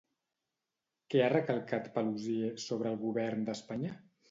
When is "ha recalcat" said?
1.25-1.91